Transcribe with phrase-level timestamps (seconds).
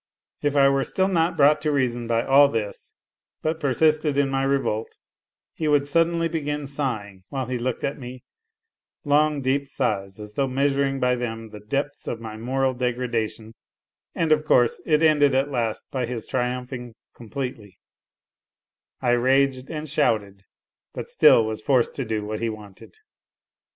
[0.41, 2.95] If I were still not brought to reason by all this,
[3.43, 4.97] but persisted in my revolt,
[5.53, 8.23] he would suddenly begin sighing while he looked at me,
[9.05, 13.53] long, deep sighs as though measuring by them the depths of my moral degradation,
[14.15, 17.77] and, of course, it ended at last by his triumphing completely:
[19.03, 20.45] I raged and shouted,
[20.95, 22.95] but still was forced to do what he wanted.